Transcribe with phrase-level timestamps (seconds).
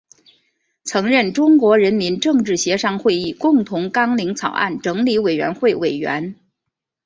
[0.83, 6.33] 曾任中国人民政治协商会议共同纲领草案整理委员会委员。